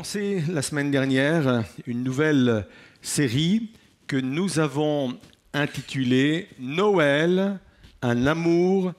[0.00, 2.66] commencé la semaine dernière une nouvelle
[3.02, 3.70] série
[4.06, 5.20] que nous avons
[5.52, 7.60] intitulée Noël,
[8.00, 8.94] un amour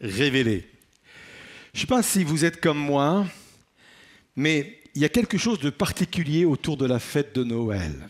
[0.00, 0.66] révélé.
[1.74, 3.26] Je ne sais pas si vous êtes comme moi,
[4.34, 8.08] mais il y a quelque chose de particulier autour de la fête de Noël.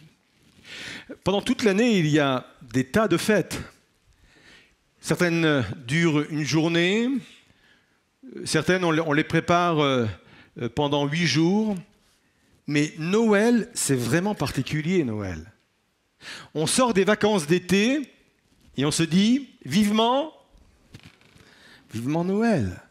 [1.24, 3.60] Pendant toute l'année, il y a des tas de fêtes.
[5.01, 7.09] Certaines durent une journée,
[8.45, 10.06] certaines on les prépare euh,
[10.77, 11.74] pendant huit jours,
[12.66, 15.52] mais Noël, c'est vraiment particulier, Noël.
[16.55, 18.02] On sort des vacances d'été
[18.77, 20.33] et on se dit, vivement,
[21.93, 22.83] vivement Noël.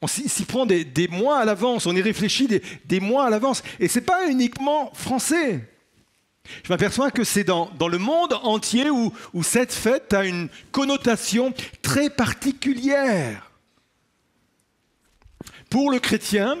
[0.00, 2.48] On s'y prend des, mois à l'avance, on y réfléchit
[2.84, 3.62] des, mois à l'avance.
[3.78, 5.68] Et ce n'est pas uniquement français.
[6.64, 11.54] Je m'aperçois que c'est dans, le monde entier où, où cette fête a une connotation
[11.82, 13.52] très particulière.
[15.70, 16.58] Pour le chrétien,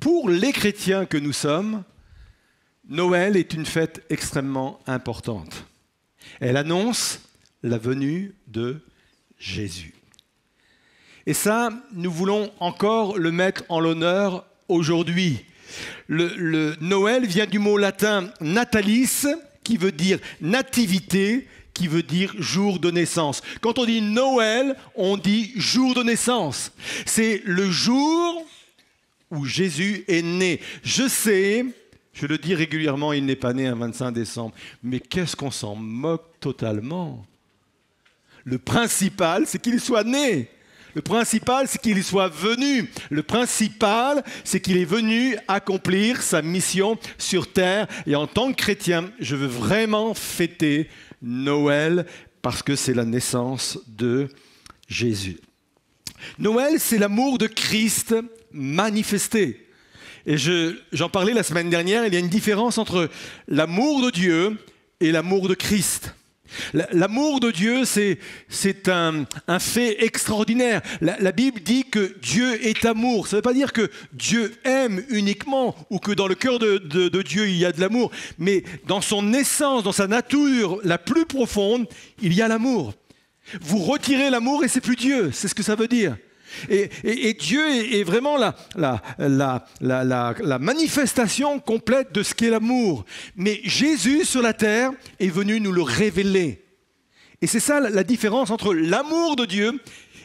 [0.00, 1.84] pour les chrétiens que nous sommes,
[2.88, 5.66] Noël est une fête extrêmement importante.
[6.40, 7.20] Elle annonce
[7.62, 8.80] la venue de
[9.38, 9.94] Jésus.
[11.26, 15.44] Et ça, nous voulons encore le mettre en l'honneur aujourd'hui.
[16.08, 19.26] Le, Noël vient du mot latin natalis,
[19.62, 23.42] qui veut dire nativité, qui veut dire jour de naissance.
[23.60, 26.72] Quand on dit Noël, on dit jour de naissance.
[27.06, 28.44] C'est le jour
[29.30, 30.60] où Jésus est né.
[30.82, 31.64] Je sais,
[32.12, 35.74] je le dis régulièrement, il n'est pas né un 25 décembre, mais qu'est-ce qu'on s'en
[35.74, 37.24] moque totalement?
[38.44, 40.50] Le principal, c'est qu'il soit né.
[40.94, 42.90] Le principal, c'est qu'il soit venu.
[43.10, 47.86] Le principal, c'est qu'il est venu accomplir sa mission sur terre.
[48.06, 50.88] Et en tant que chrétien, je veux vraiment fêter
[51.22, 52.06] Noël
[52.42, 54.28] parce que c'est la naissance de
[54.88, 55.38] Jésus.
[56.38, 58.14] Noël, c'est l'amour de Christ
[58.52, 59.66] manifesté.
[60.26, 60.36] Et
[60.92, 63.08] j'en parlais la semaine dernière, il y a une différence entre
[63.48, 64.58] l'amour de Dieu
[65.00, 66.14] et l'amour de Christ.
[66.72, 69.26] L'amour de Dieu, c'est un,
[69.58, 70.82] fait extraordinaire.
[71.00, 73.28] La, Bible dit que Dieu est amour.
[73.28, 76.78] Ça ne veut pas dire que Dieu aime uniquement ou que dans le cœur de,
[76.78, 80.98] de Dieu il y a de l'amour, mais dans son essence, dans sa nature la
[80.98, 81.86] plus profonde,
[82.20, 82.94] il y a l'amour.
[83.60, 86.16] Vous retirez l'amour et c'est plus Dieu, c'est ce que ça veut dire.
[86.68, 93.04] Et, Dieu est, vraiment la, manifestation complète de ce qu'est l'amour.
[93.36, 96.62] Mais Jésus sur la terre est venu nous le révéler.
[97.42, 99.80] Et c'est ça la différence entre l'amour de Dieu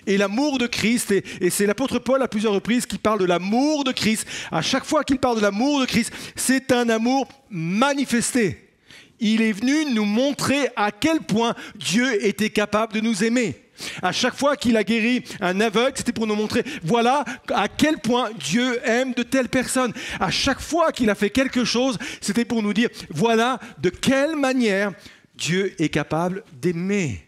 [0.05, 1.11] et l'amour de Christ.
[1.11, 4.27] Et, et c'est l'apôtre Paul à plusieurs reprises qui parle de l'amour de Christ.
[4.51, 8.65] À chaque fois qu'il parle de l'amour de Christ, c'est un amour manifesté.
[9.19, 13.64] Il est venu nous montrer à quel point Dieu était capable de nous aimer.
[14.01, 17.99] À chaque fois qu'il a guéri un aveugle, c'était pour nous montrer, voilà à quel
[17.99, 19.93] point Dieu aime de telles personnes.
[20.19, 24.35] À chaque fois qu'il a fait quelque chose, c'était pour nous dire, voilà de quelle
[24.35, 24.93] manière
[25.35, 27.27] Dieu est capable d'aimer.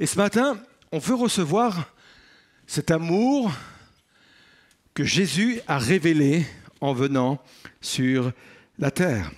[0.00, 0.58] Et ce matin,
[0.92, 1.92] on veut recevoir
[2.66, 3.52] cet amour
[4.94, 6.46] que Jésus a révélé
[6.80, 7.42] en venant
[7.80, 8.32] sur
[8.78, 9.30] la terre.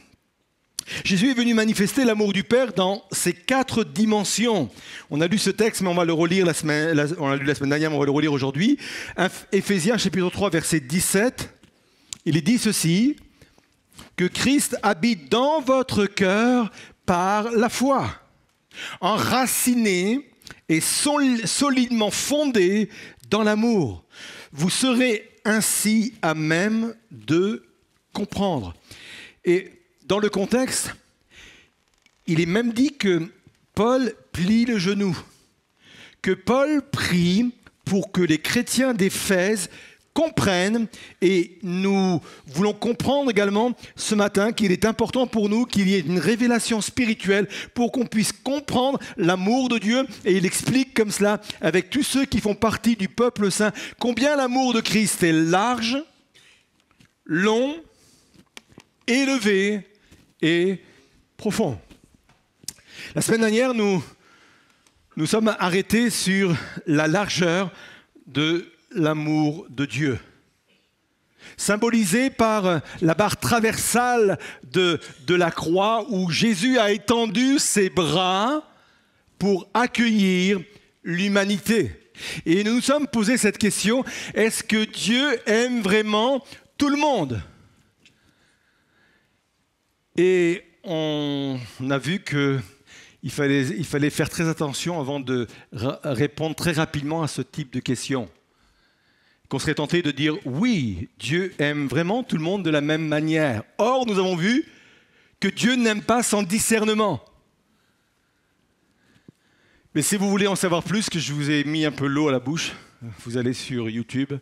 [1.04, 4.70] Jésus est venu manifester l'amour du Père dans ces quatre dimensions.
[5.10, 7.54] On a lu ce texte, mais on va le relire la semaine, on lu la
[7.54, 8.78] semaine dernière, mais on va le relire aujourd'hui.
[9.52, 11.54] Éphésiens chapitre 3, verset 17.
[12.26, 13.16] Il est dit ceci,
[14.16, 16.70] que Christ habite dans votre cœur
[17.06, 18.10] par la foi,
[19.00, 20.30] enraciné
[20.68, 22.90] et solidement fondé
[23.30, 24.04] dans l'amour.
[24.52, 27.64] Vous serez ainsi à même de
[28.12, 28.74] comprendre.
[29.44, 29.79] Et
[30.10, 30.93] dans le contexte,
[32.26, 33.31] il est même dit que
[33.76, 35.16] Paul plie le genou,
[36.21, 37.54] que Paul prie
[37.84, 39.71] pour que les chrétiens d'Éphèse
[40.12, 40.88] comprennent
[41.22, 46.00] et nous voulons comprendre également ce matin qu'il est important pour nous qu'il y ait
[46.00, 51.41] une révélation spirituelle pour qu'on puisse comprendre l'amour de Dieu et il explique comme cela
[51.60, 53.71] avec tous ceux qui font partie du peuple saint
[54.01, 56.03] combien l'amour de Christ est large,
[57.27, 57.77] long,
[59.06, 59.86] élevé
[60.42, 60.81] et
[61.37, 61.78] profond.
[63.15, 64.03] La semaine dernière, nous
[65.16, 66.57] nous sommes arrêtés sur
[66.87, 67.72] la largeur
[68.27, 70.19] de l'amour de Dieu,
[71.57, 78.63] symbolisé par la barre traversale de, de la croix où Jésus a étendu ses bras
[79.39, 80.60] pour accueillir
[81.03, 82.13] l'humanité.
[82.47, 84.04] Et nous nous sommes posé cette question,
[84.34, 86.45] est-ce que Dieu aime vraiment
[86.77, 87.42] tout le monde?
[90.22, 91.58] Et on
[91.88, 97.28] a vu qu'il fallait, il fallait faire très attention avant de répondre très rapidement à
[97.28, 98.28] ce type de questions.
[99.48, 103.06] qu'on serait tenté de dire oui, Dieu aime vraiment tout le monde de la même
[103.06, 103.62] manière.
[103.78, 104.66] Or, nous avons vu
[105.40, 107.24] que Dieu n'aime pas sans discernement.
[109.94, 112.28] Mais si vous voulez en savoir plus, que je vous ai mis un peu l'eau
[112.28, 112.72] à la bouche,
[113.24, 114.34] vous allez sur YouTube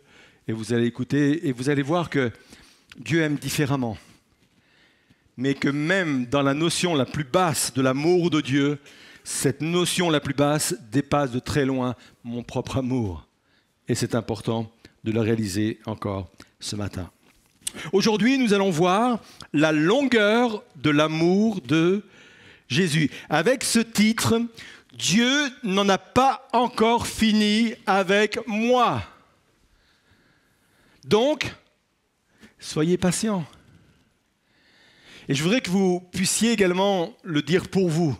[0.45, 2.31] et vous allez écouter et vous allez voir que
[2.97, 3.97] Dieu aime différemment.
[5.39, 8.77] Mais que même dans la notion la plus basse de l'amour de Dieu,
[9.23, 11.95] cette notion la plus basse dépasse de très loin
[12.25, 13.25] mon propre amour.
[13.87, 14.69] Et c'est important
[15.05, 17.09] de le réaliser encore ce matin.
[17.93, 19.21] Aujourd'hui, nous allons voir
[19.53, 22.03] la longueur de l'amour de
[22.67, 23.09] Jésus.
[23.29, 24.41] Avec ce titre,
[24.91, 25.31] Dieu
[25.63, 29.03] n'en a pas encore fini avec moi.
[31.05, 31.49] Donc,
[32.59, 33.45] soyez patients.
[35.29, 38.17] Et je voudrais que vous puissiez également le dire pour vous.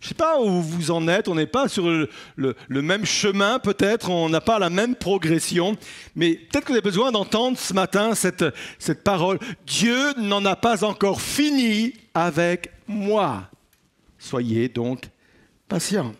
[0.00, 3.60] Je ne sais pas où vous en êtes, on n'est pas sur le, même chemin
[3.60, 5.76] peut-être, on n'a pas la même progression,
[6.16, 8.44] mais peut-être que vous avez besoin d'entendre ce matin cette,
[8.80, 9.38] cette parole.
[9.64, 13.48] Dieu n'en a pas encore fini avec moi.
[14.18, 15.04] Soyez donc
[15.68, 16.14] patients.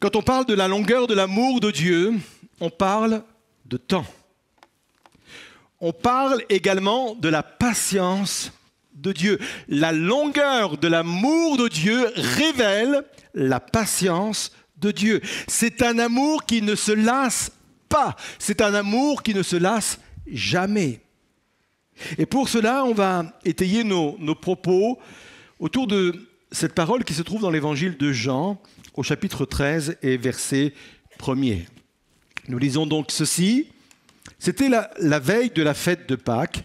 [0.00, 2.14] Quand on parle de la longueur de l'amour de Dieu,
[2.58, 3.22] on parle
[3.66, 4.06] de temps.
[5.84, 8.52] On parle également de la patience
[8.94, 9.40] de Dieu.
[9.66, 13.02] La longueur de l'amour de Dieu révèle
[13.34, 15.20] la patience de Dieu.
[15.48, 17.50] C'est un amour qui ne se lasse
[17.88, 18.14] pas.
[18.38, 19.98] C'est un amour qui ne se lasse
[20.28, 21.00] jamais.
[22.16, 25.00] Et pour cela, on va étayer nos, propos
[25.58, 28.56] autour de cette parole qui se trouve dans l'évangile de Jean
[28.94, 30.74] au chapitre 13 et verset
[31.18, 31.66] 1er.
[32.46, 33.66] Nous lisons donc ceci.
[34.44, 36.64] C'était la, la veille de la fête de Pâques.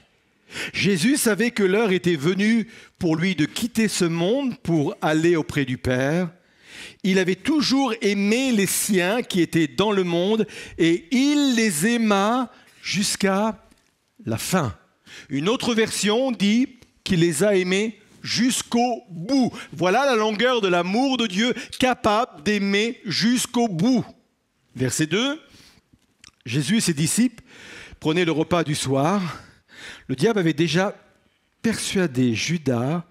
[0.74, 5.64] Jésus savait que l'heure était venue pour lui de quitter ce monde pour aller auprès
[5.64, 6.32] du Père.
[7.04, 10.48] Il avait toujours aimé les siens qui étaient dans le monde
[10.80, 12.52] et il les aima
[12.82, 13.64] jusqu'à
[14.26, 14.76] la fin.
[15.30, 19.54] Une autre version dit qu'il les a aimés jusqu'au bout.
[19.72, 24.04] Voilà la longueur de l'amour de Dieu capable d'aimer jusqu'au bout.
[24.76, 25.40] Verset 2.
[26.48, 27.44] Jésus et ses disciples
[28.00, 29.22] prenaient le repas du soir.
[30.08, 30.96] Le diable avait déjà
[31.62, 33.04] persuadé Judas,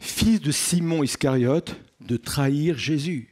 [0.00, 3.28] fils de Simon Iscariote, de trahir Jésus.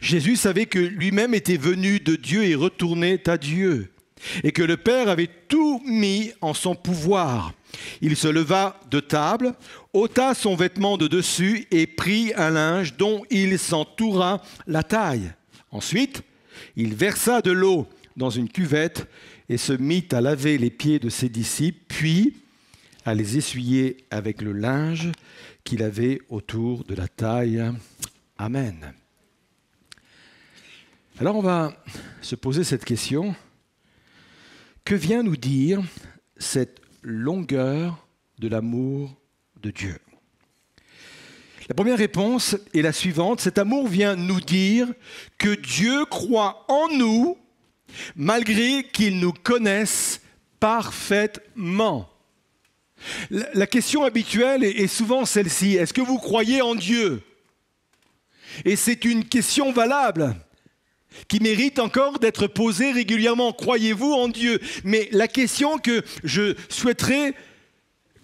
[0.00, 3.92] Jésus savait que lui-même était venu de Dieu et retournait à Dieu,
[4.42, 7.52] et que le Père avait tout mis en son pouvoir.
[8.00, 9.54] Il se leva de table,
[9.92, 15.32] ôta son vêtement de dessus et prit un linge dont il s'entoura la taille.
[15.70, 16.22] Ensuite,
[16.76, 17.86] il versa de l'eau
[18.16, 19.06] dans une cuvette
[19.48, 22.36] et se mit à laver les pieds de ses disciples, puis
[23.04, 25.10] à les essuyer avec le linge
[25.64, 27.62] qu'il avait autour de la taille.
[28.36, 28.92] Amen.
[31.20, 31.72] Alors on va
[32.20, 33.34] se poser cette question.
[34.84, 35.82] Que vient nous dire
[36.36, 38.06] cette longueur
[38.38, 39.16] de l'amour
[39.60, 39.98] de Dieu?
[41.68, 43.40] La première réponse est la suivante.
[43.40, 44.88] Cet amour vient nous dire
[45.36, 47.36] que Dieu croit en nous
[48.16, 50.20] malgré qu'ils nous connaissent
[50.60, 52.08] parfaitement.
[53.30, 55.76] La question habituelle est souvent celle-ci.
[55.76, 57.22] Est-ce que vous croyez en Dieu?
[58.64, 60.34] Et c'est une question valable
[61.28, 63.52] qui mérite encore d'être posée régulièrement.
[63.52, 64.60] Croyez-vous en Dieu?
[64.84, 67.34] Mais la question que je souhaiterais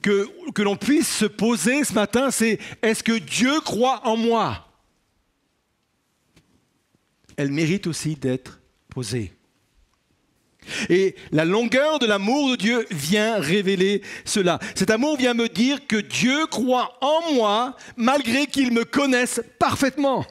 [0.03, 4.69] que, que l'on puisse se poser ce matin, c'est est-ce que Dieu croit en moi?
[7.37, 8.61] Elle mérite aussi d'être
[8.91, 9.33] posée.
[10.88, 14.59] Et la longueur de l'amour de Dieu vient révéler cela.
[14.75, 20.26] Cet amour vient me dire que Dieu croit en moi malgré qu'il me connaisse parfaitement.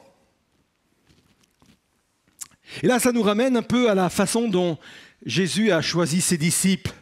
[2.82, 4.78] Et là, ça nous ramène un peu à la façon dont
[5.24, 6.92] Jésus a choisi ses disciples.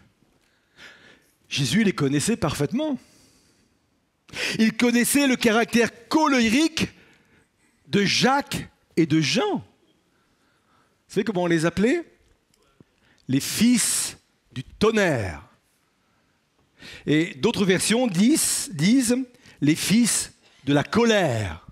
[1.48, 2.98] Jésus les connaissait parfaitement.
[4.58, 6.88] Il connaissait le caractère colérique
[7.88, 9.56] de Jacques et de Jean.
[9.56, 9.62] Vous
[11.08, 12.12] savez comment on les appelait?
[13.29, 14.17] Les fils
[14.52, 15.43] du tonnerre.
[17.07, 19.17] Et d'autres versions disent, disent
[19.61, 20.33] les fils
[20.64, 21.67] de la colère.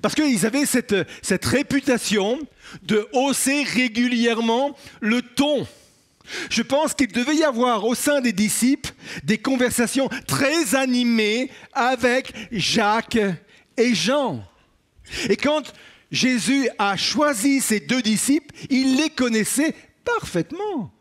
[0.00, 2.38] Parce qu'ils avaient cette, cette réputation
[2.82, 5.66] de hausser régulièrement le ton.
[6.50, 8.92] Je pense qu'il devait y avoir au sein des disciples
[9.24, 13.18] des conversations très animées avec Jacques
[13.76, 14.42] et Jean.
[15.28, 15.72] Et quand
[16.12, 20.92] Jésus a choisi ses deux disciples, il les connaissait parfaitement.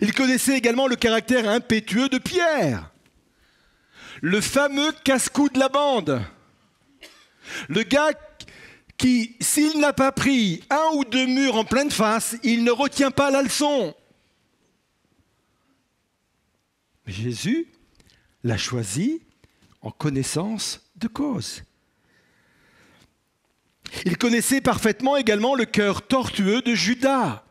[0.00, 2.92] Il connaissait également le caractère impétueux de Pierre,
[4.22, 6.24] le fameux casse-cou de la bande,
[7.68, 8.12] le gars
[8.96, 13.10] qui, s'il n'a pas pris un ou deux murs en pleine face, il ne retient
[13.10, 13.92] pas la leçon.
[17.06, 17.66] Mais Jésus
[18.44, 19.20] l'a choisi
[19.82, 21.64] en connaissance de cause.
[24.04, 27.44] Il connaissait parfaitement également le cœur tortueux de Judas.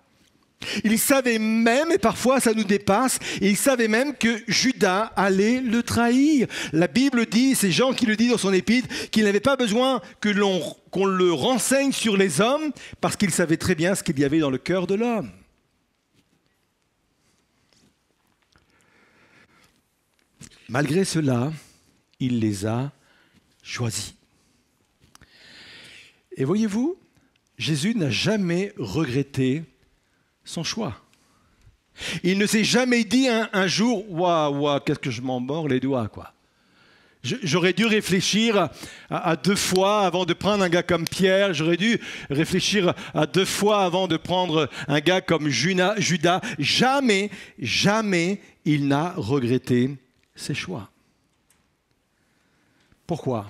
[0.83, 5.83] Il savait même, et parfois ça nous dépasse, il savait même que Judas allait le
[5.83, 6.47] trahir.
[6.71, 10.01] La Bible dit, c'est Jean qui le dit dans son épître, qu'il n'avait pas besoin
[10.91, 12.71] qu'on le renseigne sur les hommes,
[13.01, 15.31] parce qu'il savait très bien ce qu'il y avait dans le cœur de l'homme.
[20.69, 21.51] Malgré cela,
[22.19, 22.91] il les a
[23.61, 24.15] choisis.
[26.37, 26.97] Et voyez-vous,
[27.57, 29.63] Jésus n'a jamais regretté
[30.43, 30.99] son choix.
[32.23, 35.79] Il ne s'est jamais dit un, jour, waouh, waouh, qu'est-ce que je m'en mords les
[35.79, 36.33] doigts, quoi.
[37.23, 38.69] J'aurais dû réfléchir
[39.09, 41.53] à, deux fois avant de prendre un gars comme Pierre.
[41.53, 41.97] J'aurais dû
[42.29, 45.95] réfléchir à deux fois avant de prendre un gars comme Judas.
[46.59, 49.91] Jamais, jamais il n'a regretté
[50.35, 50.89] ses choix.
[53.07, 53.49] Pourquoi?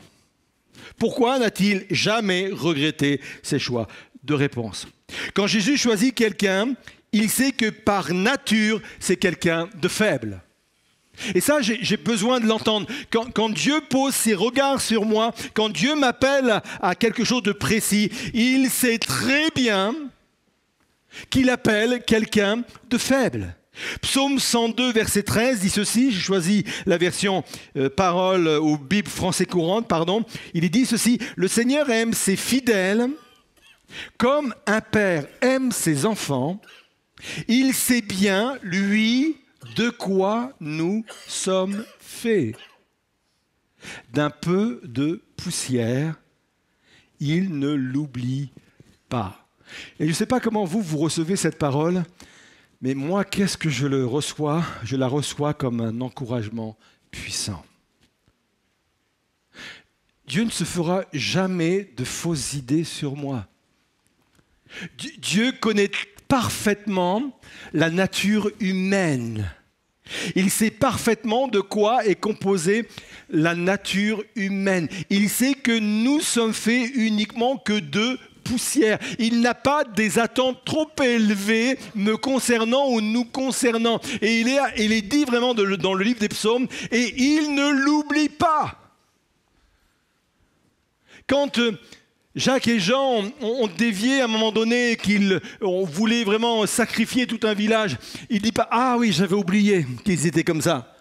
[0.98, 3.88] Pourquoi n'a-t-il jamais regretté ses choix
[4.24, 4.88] De réponse?
[5.34, 6.74] Quand Jésus choisit quelqu'un,
[7.12, 10.42] il sait que par nature, c'est quelqu'un de faible.
[11.36, 12.88] Et ça, j'ai besoin de l'entendre.
[13.12, 18.12] Quand, Dieu pose ses regards sur moi, quand Dieu m'appelle à quelque chose de précis,
[18.34, 19.94] il sait très bien
[21.30, 23.56] qu'il appelle quelqu'un de faible.
[24.02, 27.44] Psaume 102, verset 13 dit ceci, j'ai choisi la version
[27.76, 30.24] euh, parole ou Bible français courante, pardon.
[30.54, 33.10] Il dit ceci, le Seigneur aime ses fidèles
[34.18, 36.60] comme un père aime ses enfants,
[37.48, 39.38] il sait bien, lui,
[39.76, 42.56] de quoi nous sommes faits.
[44.14, 46.16] D'un peu de poussière,
[47.20, 48.52] il ne l'oublie
[49.10, 49.48] pas.
[50.00, 52.04] Et je ne sais pas comment vous, vous recevez cette parole,
[52.84, 54.62] mais moi, qu'est-ce que je le reçois?
[54.84, 56.78] Je la reçois comme un encouragement
[57.12, 57.64] puissant.
[60.28, 63.48] Dieu ne se fera jamais de fausses idées sur moi.
[64.98, 65.92] Dieu connaît
[66.28, 67.40] parfaitement
[67.72, 69.50] la nature humaine.
[70.36, 72.90] Il sait parfaitement de quoi est composée
[73.30, 74.90] la nature humaine.
[75.10, 79.00] Il sait que nous sommes faits uniquement que de poussière.
[79.20, 84.00] Il n'a pas des attentes trop élevées me concernant ou nous concernant.
[84.22, 88.80] Et il est, dit vraiment dans le livre des psaumes, et il ne l'oublie pas.
[91.28, 91.80] Quand euh,
[92.36, 97.54] Jacques et Jean ont, dévié à un moment donné qu'ils voulaient vraiment sacrifier tout un
[97.54, 97.98] village.
[98.30, 100.96] Il ne dit pas Ah oui, j'avais oublié qu'ils étaient comme ça.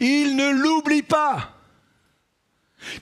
[0.00, 1.59] Il ne l'oublie pas.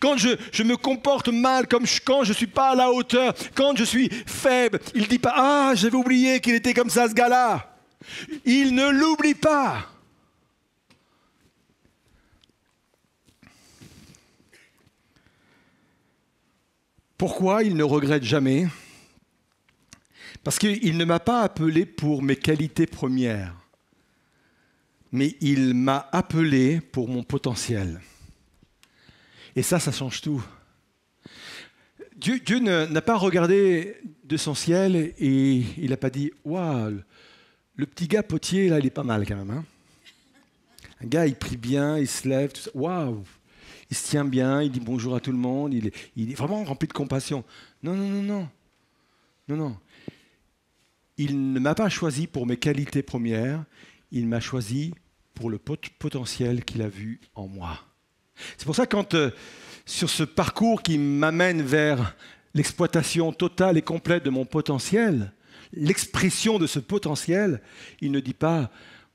[0.00, 3.76] Quand je, me comporte mal, comme quand je ne suis pas à la hauteur, quand
[3.76, 7.14] je suis faible, il ne dit pas Ah, j'avais oublié qu'il était comme ça ce
[7.14, 7.76] gars-là.
[8.44, 9.88] Il ne l'oublie pas.
[17.16, 18.68] Pourquoi il ne regrette jamais?
[20.44, 23.54] Parce qu'il ne m'a pas appelé pour mes qualités premières,
[25.10, 28.00] mais il m'a appelé pour mon potentiel.
[29.56, 30.44] Et ça, ça change tout.
[32.16, 37.00] Dieu, n'a pas regardé de son ciel et il n'a pas dit Waouh,
[37.76, 39.50] le petit gars potier, là, il est pas mal quand même.
[39.50, 39.64] Hein.
[41.00, 42.70] Un gars, il prie bien, il se lève, tout ça.
[42.74, 43.22] Waouh,
[43.90, 46.88] il se tient bien, il dit bonjour à tout le monde, il est, vraiment rempli
[46.88, 47.44] de compassion.
[47.82, 48.48] Non, non, non, non.
[49.48, 49.76] Non, non.
[51.16, 53.64] Il ne m'a pas choisi pour mes qualités premières,
[54.10, 54.92] il m'a choisi
[55.34, 57.87] pour le potentiel qu'il a vu en moi.
[58.56, 59.30] C'est pour ça que quand, euh,
[59.86, 62.14] sur ce parcours qui m'amène vers
[62.54, 65.32] l'exploitation totale et complète de mon potentiel,
[65.72, 67.60] l'expression de ce potentiel,
[68.00, 68.70] il ne dit pas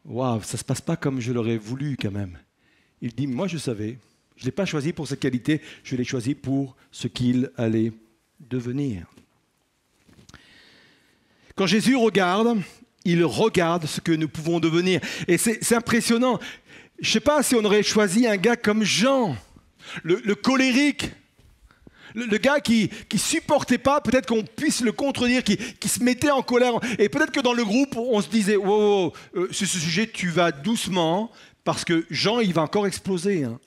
[0.06, 2.38] Waouh, ça ne se passe pas comme je l'aurais voulu quand même.
[3.01, 3.98] Il dit Moi, je savais,
[4.36, 7.94] je ne l'ai pas choisi pour ses qualités, je l'ai choisi pour ce qu'il allait
[8.39, 9.06] devenir.
[11.56, 12.60] Quand Jésus regarde,
[13.06, 15.01] il regarde ce que nous pouvons devenir.
[15.27, 16.39] Et c'est impressionnant.
[17.00, 19.36] Je ne sais pas si on aurait choisi un gars comme Jean,
[20.04, 21.12] le, colérique,
[22.14, 26.42] le, gars qui ne supportait pas, peut-être qu'on puisse le contredire, qui, se mettait en
[26.42, 26.74] colère.
[27.00, 30.30] Et peut-être que dans le groupe, on se disait, wow, euh, sur ce sujet, tu
[30.30, 31.32] vas doucement,
[31.64, 33.44] parce que Jean, il va encore exploser.
[33.44, 33.60] Hein.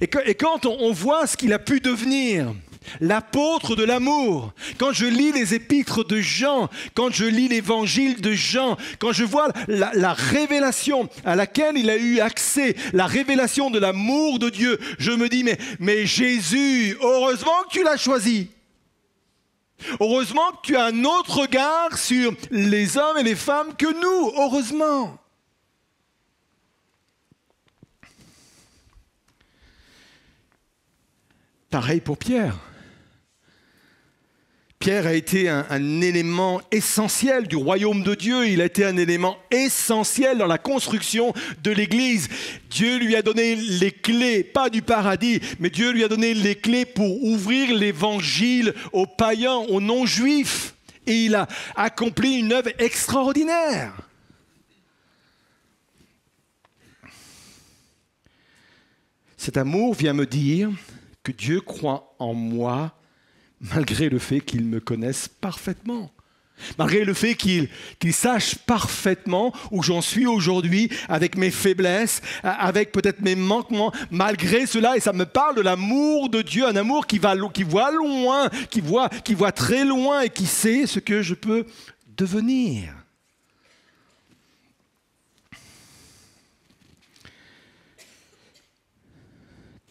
[0.00, 2.54] Et, quand on, voit ce qu'il a pu devenir,
[3.00, 4.52] l'apôtre de l'amour.
[4.78, 9.24] Quand je lis les épîtres de Jean, quand je lis l'évangile de Jean, quand je
[9.24, 14.78] vois la, révélation à laquelle il a eu accès, la révélation de l'amour de Dieu,
[14.98, 18.50] je me dis, mais, mais Jésus, heureusement que tu l'as choisi.
[20.00, 24.32] Heureusement que tu as un autre regard sur les hommes et les femmes que nous,
[24.36, 25.18] heureusement.
[31.70, 32.71] Pareil pour Pierre.
[34.82, 39.38] Pierre a été un, élément essentiel du royaume de Dieu, il a été un élément
[39.52, 42.28] essentiel dans la construction de l'Église.
[42.68, 46.56] Dieu lui a donné les clés, pas du paradis, mais Dieu lui a donné les
[46.56, 50.74] clés pour ouvrir l'Évangile aux païens, aux non-juifs.
[51.06, 51.46] Et il a
[51.76, 53.94] accompli une œuvre extraordinaire.
[59.36, 60.70] Cet amour vient me dire
[61.22, 62.92] que Dieu croit en moi
[63.62, 66.10] malgré le fait qu'ils me connaissent parfaitement.
[66.78, 67.68] Malgré le fait qu'ils
[68.12, 74.96] sachent parfaitement où j'en suis aujourd'hui, avec mes faiblesses, avec peut-être mes manquements, malgré cela,
[74.96, 77.34] et ça me parle de l'amour de Dieu, un amour qui, va,
[77.66, 81.66] voit loin, qui voit, qui voit très loin et qui sait ce que je peux
[82.16, 82.94] devenir.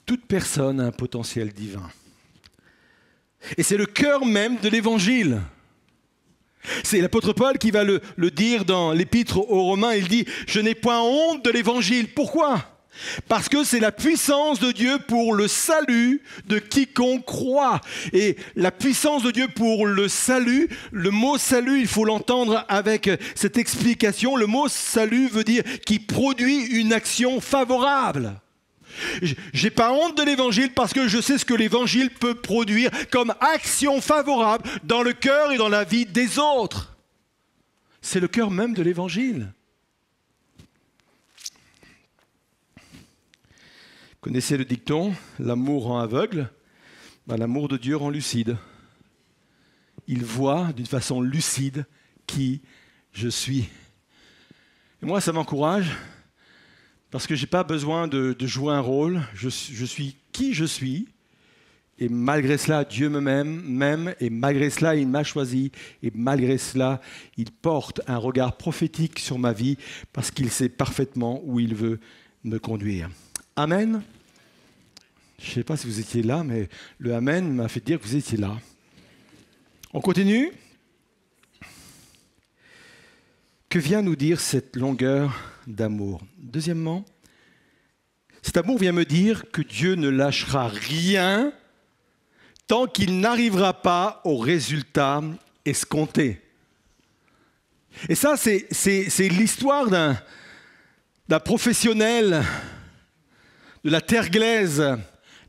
[0.05, 1.89] Toute personne a un potentiel divin.
[3.57, 5.41] Et c'est le cœur même de l'évangile.
[6.83, 9.95] C'est l'apôtre Paul qui va le, dire dans l'épître aux Romains.
[9.95, 12.13] Il dit, je n'ai point honte de l'évangile.
[12.13, 12.63] Pourquoi?
[13.27, 17.81] Parce que c'est la puissance de Dieu pour le salut de quiconque croit.
[18.13, 23.10] Et la puissance de Dieu pour le salut, le mot salut, il faut l'entendre avec
[23.33, 24.36] cette explication.
[24.36, 28.33] Le mot salut veut dire qui produit une action favorable.
[29.53, 33.33] J'ai pas honte de l'évangile parce que je sais ce que l'évangile peut produire comme
[33.39, 36.95] action favorable dans le cœur et dans la vie des autres.
[38.01, 39.53] C'est le cœur même de l'évangile.
[44.21, 46.51] Connaissez le dicton L'amour rend aveugle,
[47.25, 48.57] ben, l'amour de Dieu rend lucide.
[50.07, 51.85] Il voit d'une façon lucide
[52.27, 52.61] qui
[53.13, 53.70] je suis.
[55.01, 55.92] Et moi, ça m'encourage
[57.11, 61.09] parce que je n'ai pas besoin de, jouer un rôle, je, suis qui je suis,
[62.00, 65.71] et malgré cela, Dieu me m'aime, et malgré cela, il m'a choisi,
[66.01, 67.01] et malgré cela,
[67.37, 69.77] il porte un regard prophétique sur ma vie,
[70.13, 72.00] parce qu'il sait parfaitement où il veut
[72.45, 73.09] me conduire.
[73.57, 74.01] Amen.
[75.37, 78.05] Je ne sais pas si vous étiez là, mais le Amen m'a fait dire que
[78.05, 78.57] vous étiez là.
[79.93, 80.51] On continue
[83.67, 87.05] Que vient nous dire cette longueur d'amour Deuxièmement,
[88.41, 91.53] cet amour vient me dire que Dieu ne lâchera rien
[92.67, 95.21] tant qu'il n'arrivera pas au résultat
[95.65, 96.41] escompté.
[98.09, 102.43] Et ça, c'est l'histoire d'un professionnel
[103.83, 104.97] de la terre glaise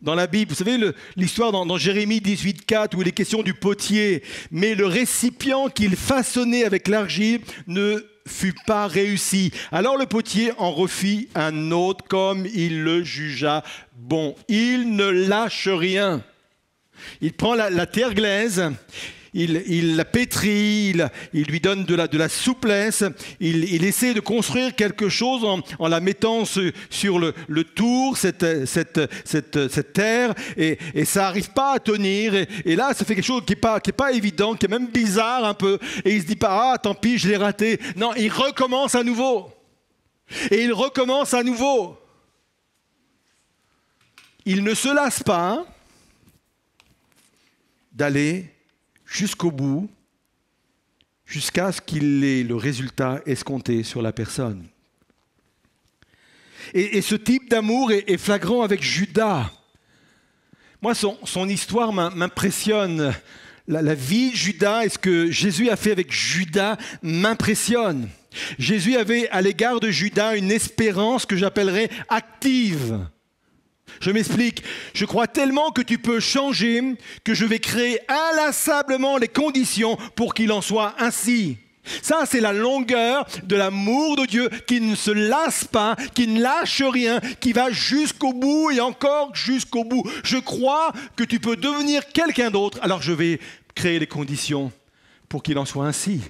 [0.02, 0.50] dans la Bible.
[0.50, 0.78] Vous savez
[1.16, 6.64] l'histoire dans, Jérémie 18.4 où il est question du potier, mais le récipient qu'il façonnait
[6.64, 9.52] avec l'argile ne fut pas réussi.
[9.70, 13.62] Alors le potier en refit un autre comme il le jugea
[13.94, 14.34] bon.
[14.48, 16.22] Il ne lâche rien.
[17.20, 18.70] Il prend la, la terre glaise,
[19.34, 20.94] il, la pétrit,
[21.32, 23.04] il, lui donne de la, souplesse,
[23.40, 28.44] il, essaie de construire quelque chose en, la mettant sur le, tour, cette,
[29.94, 32.34] terre, et, ça n'arrive pas à tenir.
[32.64, 35.44] Et, là, ça fait quelque chose qui n'est pas, pas évident, qui est même bizarre
[35.44, 35.78] un peu.
[36.04, 37.80] Et il se dit pas, ah, tant pis, je l'ai raté.
[37.96, 39.50] Non, il recommence à nouveau.
[40.50, 41.98] Et il recommence à nouveau.
[44.44, 45.64] Il ne se lasse pas
[47.92, 48.50] d'aller
[49.12, 49.90] jusqu'au bout,
[51.26, 54.66] jusqu'à ce qu'il ait le résultat escompté sur la personne.
[56.74, 59.50] Et, ce type d'amour est, flagrant avec Judas.
[60.80, 63.12] Moi, son, histoire m'impressionne.
[63.68, 68.08] La, la, vie de Judas et ce que Jésus a fait avec Judas m'impressionne.
[68.58, 73.06] Jésus avait à l'égard de Judas une espérance que j'appellerais active.
[74.00, 74.62] Je m'explique.
[74.94, 76.82] Je crois tellement que tu peux changer
[77.24, 81.58] que je vais créer inlassablement les conditions pour qu'il en soit ainsi.
[82.00, 86.40] Ça, c'est la longueur de l'amour de Dieu qui ne se lasse pas, qui ne
[86.40, 90.08] lâche rien, qui va jusqu'au bout et encore jusqu'au bout.
[90.22, 93.40] Je crois que tu peux devenir quelqu'un d'autre, alors je vais
[93.74, 94.70] créer les conditions
[95.28, 96.20] pour qu'il en soit ainsi.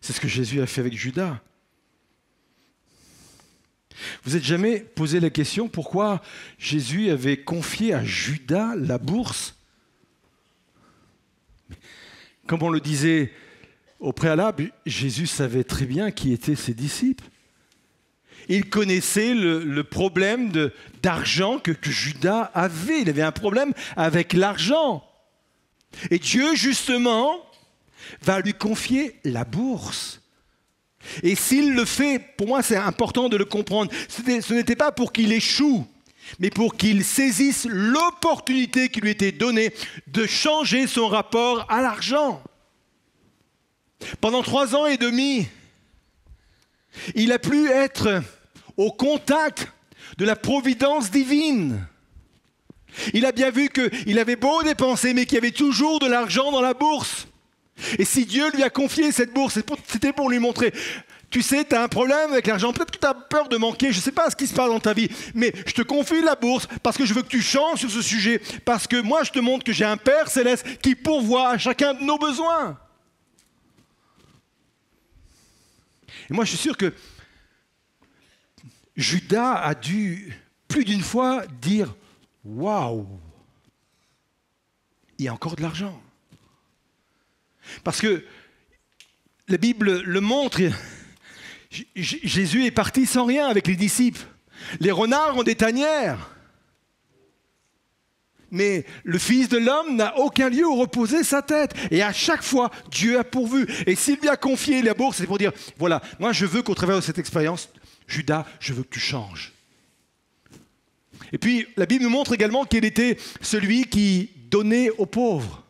[0.00, 1.40] C'est ce que Jésus a fait avec Judas.
[4.24, 6.20] Vous n'êtes jamais posé la question pourquoi
[6.58, 9.56] Jésus avait confié à Judas la bourse?
[12.46, 13.32] Comme on le disait
[14.00, 17.24] au préalable, Jésus savait très bien qui étaient ses disciples.
[18.48, 20.52] Il connaissait le, problème
[21.02, 23.00] d'argent que, que Judas avait.
[23.00, 25.02] Il avait un problème avec l'argent.
[26.10, 27.34] Et Dieu, justement,
[28.22, 30.20] va lui confier la bourse.
[31.22, 35.12] Et s'il le fait, pour moi c'est important de le comprendre, ce n'était pas pour
[35.12, 35.86] qu'il échoue,
[36.38, 39.72] mais pour qu'il saisisse l'opportunité qui lui était donnée
[40.06, 42.42] de changer son rapport à l'argent.
[44.20, 45.46] Pendant trois ans et demi,
[47.14, 48.22] il a pu être
[48.76, 49.72] au contact
[50.18, 51.86] de la providence divine.
[53.12, 56.52] Il a bien vu qu'il avait beau dépenser, mais qu'il y avait toujours de l'argent
[56.52, 57.26] dans la bourse.
[57.98, 59.58] Et si Dieu lui a confié cette bourse,
[59.88, 60.72] c'était pour lui montrer,
[61.30, 63.90] tu sais, tu as un problème avec l'argent, peut-être que tu as peur de manquer,
[63.90, 66.22] je ne sais pas ce qui se passe dans ta vie, mais je te confie
[66.22, 69.24] la bourse parce que je veux que tu changes sur ce sujet, parce que moi
[69.24, 72.78] je te montre que j'ai un Père céleste qui pourvoit à chacun de nos besoins.
[76.30, 76.94] Et moi je suis sûr que
[78.96, 81.92] Judas a dû plus d'une fois dire
[82.44, 83.08] Waouh
[85.18, 86.00] Il y a encore de l'argent.
[87.82, 88.24] Parce que
[89.48, 90.60] la Bible le montre,
[91.94, 94.22] Jésus est parti sans rien avec les disciples.
[94.80, 96.30] Les renards ont des tanières.
[98.50, 101.74] Mais le Fils de l'homme n'a aucun lieu où reposer sa tête.
[101.90, 103.66] Et à chaque fois, Dieu a pourvu.
[103.86, 106.74] Et s'il lui a confié la bourse, c'est pour dire, voilà, moi je veux qu'au
[106.74, 107.68] travers de cette expérience,
[108.06, 109.52] Judas, je veux que tu changes.
[111.32, 115.63] Et puis, la Bible nous montre également qu'il était celui qui donnait aux pauvres.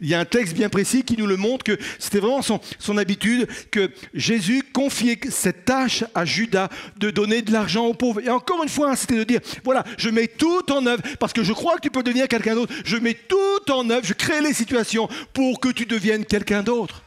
[0.00, 2.98] Il y a un texte bien précis qui nous le montre que c'était vraiment son,
[2.98, 8.20] habitude, que Jésus confiait cette tâche à Judas de donner de l'argent aux pauvres.
[8.20, 11.42] Et encore une fois, c'était de dire, voilà, je mets tout en œuvre parce que
[11.42, 12.72] je crois que tu peux devenir quelqu'un d'autre.
[12.84, 17.02] Je mets tout en œuvre, je crée les situations pour que tu deviennes quelqu'un d'autre.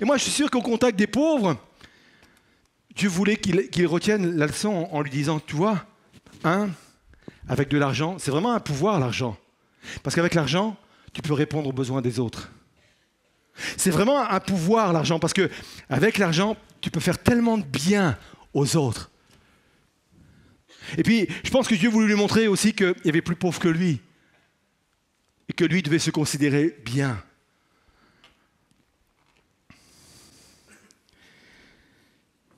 [0.00, 1.56] Et moi, je suis sûr qu'au contact des pauvres,
[2.94, 5.84] Dieu voulait qu'il retienne la leçon en, lui disant, tu vois,
[6.44, 6.68] hein,
[7.48, 9.36] avec de l'argent, c'est vraiment un pouvoir l'argent.
[10.02, 10.76] Parce qu'avec l'argent,
[11.12, 12.50] tu peux répondre aux besoins des autres.
[13.76, 15.50] C'est vraiment un pouvoir l'argent parce que
[15.88, 18.18] avec l'argent, tu peux faire tellement de bien
[18.54, 19.10] aux autres.
[20.96, 23.58] Et puis, je pense que Dieu voulait lui montrer aussi qu'il y avait plus pauvre
[23.58, 24.00] que lui
[25.48, 27.22] et que lui devait se considérer bien.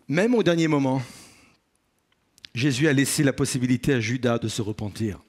[0.09, 1.03] Même au dernier moment,
[2.55, 5.21] Jésus a laissé la possibilité à Judas de se repentir.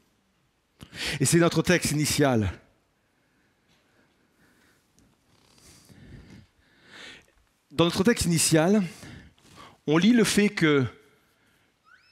[1.19, 2.51] Et c'est notre texte initial.
[7.73, 8.83] Dans notre texte initial,
[9.87, 10.85] on lit le fait que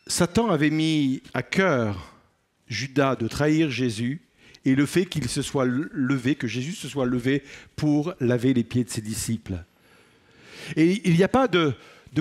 [0.08, 2.15] Satan avait mis à cœur
[2.67, 4.24] Judas de trahir Jésus
[4.65, 7.43] et le fait qu'il se soit levé, que Jésus se soit levé
[7.76, 9.63] pour laver les pieds de ses disciples.
[10.76, 11.76] Et il n'y a pas de,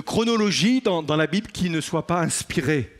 [0.05, 2.95] chronologie dans, la Bible qui ne soit pas inspirée.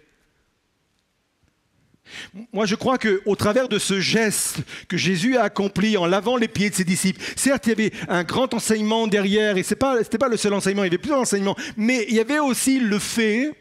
[2.53, 6.47] Moi, je crois qu'au travers de ce geste que Jésus a accompli en lavant les
[6.47, 10.17] pieds de ses disciples, certes, il y avait un grand enseignement derrière, et ce n'était
[10.17, 12.99] pas, le seul enseignement, il y avait plusieurs enseignements, mais il y avait aussi le
[12.99, 13.53] fait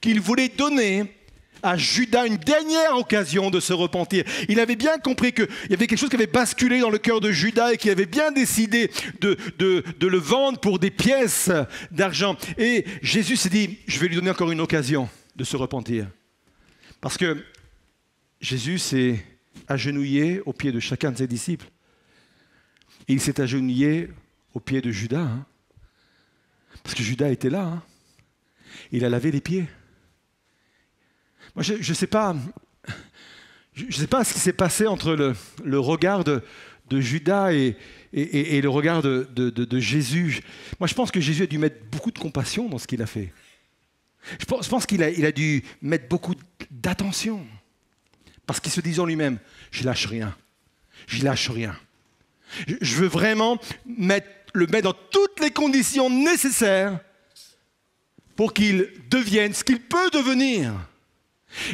[0.00, 1.12] qu'il voulait donner
[1.62, 4.24] à Judas une dernière occasion de se repentir.
[4.48, 7.20] Il avait bien compris qu'il y avait quelque chose qui avait basculé dans le cœur
[7.20, 11.50] de Judas et qu'il avait bien décidé de, de le vendre pour des pièces
[11.90, 12.36] d'argent.
[12.58, 16.06] Et Jésus s'est dit, je vais lui donner encore une occasion de se repentir.
[17.00, 17.42] Parce que
[18.40, 19.24] Jésus s'est
[19.68, 21.68] agenouillé aux pieds de chacun de ses disciples.
[23.08, 24.10] Il s'est agenouillé
[24.54, 25.20] aux pieds de Judas.
[25.20, 25.46] Hein.
[26.82, 27.64] Parce que Judas était là.
[27.64, 27.82] Hein.
[28.92, 29.66] Il a lavé les pieds.
[31.54, 32.36] Moi, je ne sais pas.
[33.74, 36.42] Je sais pas ce qui s'est passé entre le, regard de,
[36.90, 37.76] Judas et,
[38.12, 40.40] le regard de, Jésus.
[40.80, 43.06] Moi, je pense que Jésus a dû mettre beaucoup de compassion dans ce qu'il a
[43.06, 43.32] fait.
[44.40, 46.34] Je pense, qu'il a, il a dû mettre beaucoup
[46.70, 47.46] d'attention.
[48.46, 49.38] Parce qu'il se disait en lui-même,
[49.70, 50.34] je lâche rien.
[51.06, 51.76] Je lâche rien.
[52.80, 57.00] Je veux vraiment mettre, le mettre dans toutes les conditions nécessaires
[58.36, 60.72] pour qu'il devienne ce qu'il peut devenir.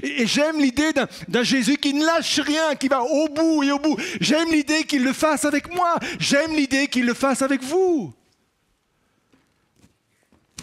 [0.02, 0.92] Et, j'aime l'idée
[1.28, 3.96] d'un Jésus qui ne lâche rien, qui va au bout et au bout.
[4.20, 5.96] J'aime l'idée qu'il le fasse avec moi.
[6.18, 8.14] J'aime l'idée qu'il le fasse avec vous.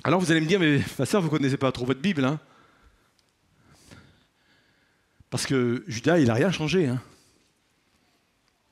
[0.03, 2.23] Alors vous allez me dire, mais ma vous ne connaissez pas trop votre Bible.
[2.23, 2.39] Hein?
[5.29, 6.87] Parce que Judas, il n'a rien changé.
[6.87, 7.01] Hein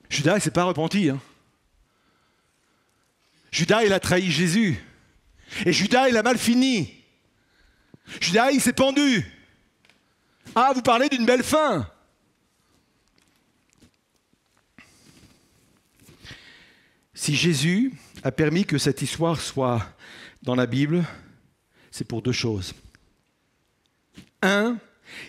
[0.08, 1.08] Judas, il ne s'est pas repenti.
[1.08, 1.20] Hein
[3.50, 4.82] Judas, il a trahi Jésus.
[5.64, 6.94] Et Judas, il a mal fini.
[8.20, 9.24] Judas, il s'est pendu.
[10.54, 11.88] Ah, vous parlez d'une belle fin.
[17.14, 17.92] Si Jésus
[18.22, 19.84] a permis que cette histoire soit
[20.42, 21.04] dans la Bible,
[21.90, 22.74] c'est pour deux choses.
[24.40, 24.78] Un,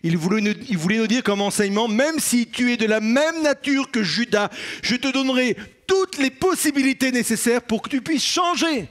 [0.04, 4.04] il voulait, nous, dire comme enseignement, même si tu es de la même nature que
[4.04, 4.50] Judas,
[4.82, 5.56] je te donnerai
[5.88, 8.90] toutes les possibilités nécessaires pour que tu puisses changer.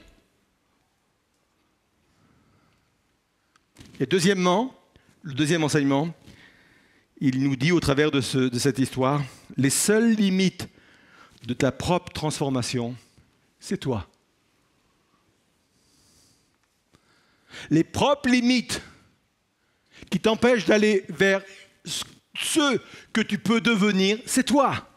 [4.00, 4.74] Et deuxièmement,
[5.22, 6.14] le deuxième enseignement,
[7.20, 9.22] il nous dit au travers de cette histoire,
[9.56, 10.68] les seules limites
[11.46, 12.94] de ta propre transformation,
[13.58, 14.08] c'est toi.
[17.70, 18.82] Les propres limites
[20.10, 21.42] qui t'empêchent d'aller vers
[22.34, 22.78] ce
[23.12, 24.88] que tu peux devenir, c'est toi.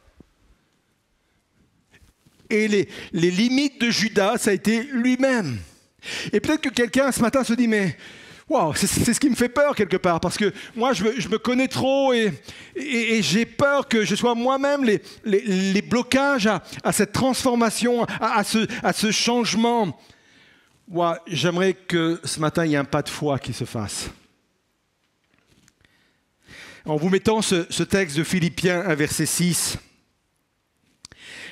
[2.50, 5.58] Et les, les, limites de Judas, ça a été lui-même.
[6.34, 7.98] Et peut-être que quelqu'un ce matin se dit, mais
[8.50, 11.30] Wow, c'est ce qui me fait peur quelque part, parce que moi, je me, je
[11.30, 12.34] me connais trop et,
[12.76, 16.50] et, j'ai peur que je sois moi-même les, les, les, blocages
[16.84, 19.98] à, cette transformation, à, à, ce, à ce changement.
[20.90, 24.10] Wow, J'aimerais que ce matin, il y ait un pas de foi qui se fasse.
[26.86, 29.78] En vous mettant ce, texte de Philippiens 1, verset 6,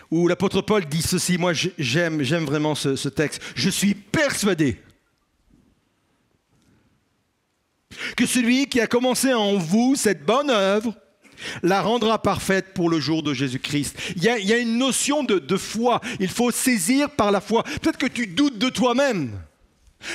[0.09, 4.77] où l'apôtre Paul dit ceci, moi j'aime, j'aime vraiment ce, texte, je suis persuadé
[8.15, 10.95] que celui qui a commencé en vous cette bonne œuvre
[11.63, 13.97] la rendra parfaite pour le jour de Jésus-Christ.
[14.15, 16.01] Il, il, y a une notion de, de foi.
[16.19, 17.63] Il faut saisir par la foi.
[17.63, 19.39] Peut-être que tu doutes de toi-même.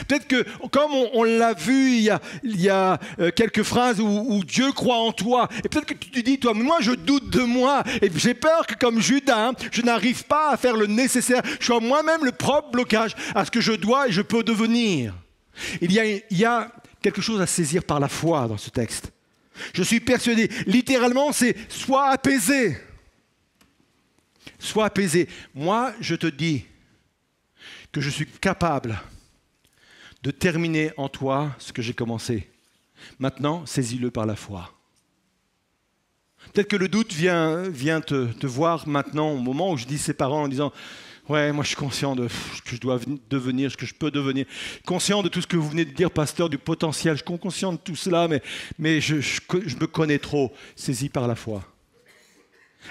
[0.09, 1.97] Peut-être que, comme on, l'a vu
[2.43, 6.11] il y a, euh, quelques phrases où, Dieu croit en toi, et peut-être que tu
[6.11, 9.53] te dis, toi, moi je doute de moi, et j'ai peur que comme Judas, hein,
[9.71, 13.51] je n'arrive pas à faire le nécessaire, je sois moi-même le propre blocage à ce
[13.51, 15.15] que je dois et je peux devenir.
[15.83, 18.71] Il y a, il y a quelque chose à saisir par la foi dans ce
[18.71, 19.13] texte.
[19.75, 22.77] Je suis persuadé, littéralement, c'est sois apaisé.
[24.59, 25.29] Sois apaisé.
[25.55, 26.65] Moi, je te dis
[27.93, 28.99] que je suis capable
[30.25, 32.49] de terminer en toi ce que j'ai commencé.
[33.19, 34.73] Maintenant, saisis-le par la foi.
[36.53, 40.15] Peut-être que le doute vient, vient te, voir maintenant, au moment où je dis ses
[40.15, 40.73] parents en disant
[41.29, 44.11] Ouais, moi je suis conscient de ce que je dois devenir, ce que je peux
[44.11, 44.45] devenir.
[44.85, 47.17] Conscient de tout ce que vous venez de dire, pasteur, du potentiel.
[47.17, 48.43] Je suis conscient de tout cela, mais,
[48.79, 51.65] mais je, me connais trop, saisi par la foi.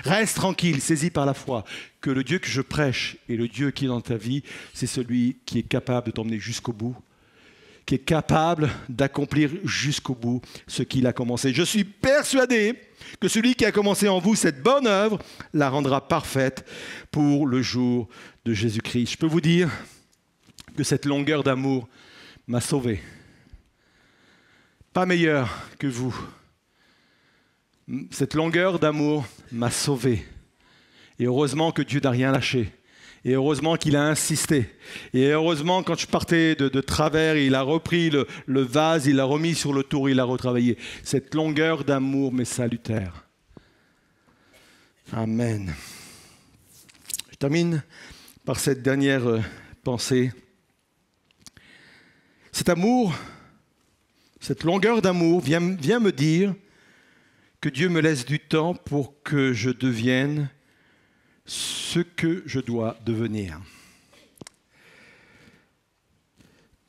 [0.03, 1.63] Reste tranquille, saisi par la foi,
[2.01, 4.41] que le Dieu que je prêche et le Dieu qui est dans ta vie,
[4.73, 6.95] c'est celui qui est capable de t'emmener jusqu'au bout,
[7.85, 11.53] qui est capable d'accomplir jusqu'au bout ce qu'il a commencé.
[11.53, 12.75] Je suis persuadé
[13.19, 15.19] que celui qui a commencé en vous cette bonne œuvre
[15.53, 16.65] la rendra parfaite
[17.11, 18.07] pour le jour
[18.45, 19.13] de Jésus-Christ.
[19.13, 19.69] Je peux vous dire
[20.75, 21.87] que cette longueur d'amour
[22.47, 23.01] m'a sauvé.
[24.93, 26.15] Pas meilleur que vous.
[28.11, 30.25] Cette longueur d'amour m'a sauvé.
[31.19, 32.71] Et heureusement que Dieu n'a rien lâché.
[33.25, 34.69] Et heureusement qu'il a insisté.
[35.13, 39.55] Et heureusement, quand je partais de, travers, il a repris le, vase, il l'a remis
[39.55, 40.77] sur le tour, il l'a retravaillé.
[41.03, 43.25] Cette longueur d'amour m'est salutaire.
[45.13, 45.73] Amen.
[47.31, 47.83] Je termine
[48.45, 49.41] par cette dernière euh,
[49.83, 50.31] pensée.
[52.51, 53.13] Cet amour,
[54.41, 56.53] cette longueur d'amour vient me dire
[57.61, 60.49] que Dieu me laisse du temps pour que je devienne
[61.45, 63.59] ce que je dois devenir.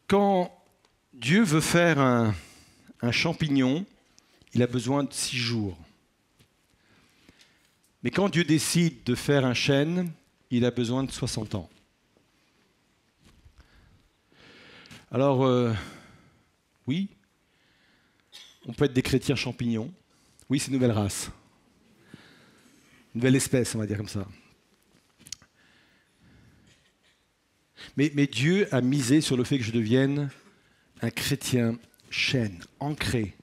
[0.07, 0.51] Quand
[1.13, 2.35] Dieu veut faire un,
[3.11, 3.85] champignon,
[4.55, 5.77] il a besoin de six jours.
[8.03, 10.11] Mais quand Dieu décide de faire un chêne,
[10.51, 11.71] il a besoin de 60 ans.
[15.11, 15.73] Alors, euh,
[16.87, 17.09] oui,
[18.67, 19.93] on peut être des chrétiens champignons.
[20.49, 21.31] Oui, c'est une nouvelle race.
[23.15, 24.27] Une nouvelle espèce, on va dire comme ça.
[27.97, 30.31] Mais, Dieu a misé sur le fait que je devienne
[31.03, 31.79] un chrétien
[32.11, 33.35] chêne, ancré.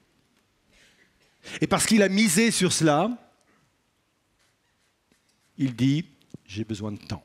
[1.60, 3.10] Et parce qu'il a misé sur cela,
[5.58, 6.04] il dit,
[6.46, 7.24] j'ai besoin de temps.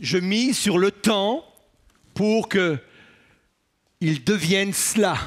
[0.00, 1.44] Je mise sur le temps
[2.14, 2.78] pour que
[4.00, 5.18] il devienne cela.